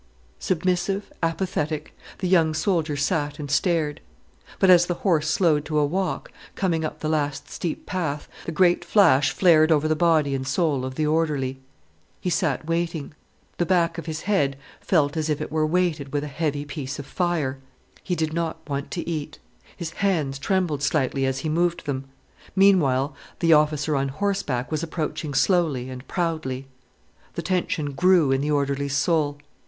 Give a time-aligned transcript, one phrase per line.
[0.39, 4.01] Submissive, apathetic, the young soldier sat and stared.
[4.57, 8.51] But as the horse slowed to a walk, coming up the last steep path, the
[8.51, 11.59] great flash flared over the body and soul of the orderly.
[12.19, 13.13] He sat waiting.
[13.59, 16.97] The back of his head felt as if it were weighted with a heavy piece
[16.97, 17.59] of fire.
[18.01, 19.37] He did not want to eat.
[19.77, 22.05] His hands trembled slightly as he moved them.
[22.55, 26.65] Meanwhile the officer on horseback was approaching slowly and proudly.
[27.35, 29.37] The tension grew in the orderly's soul.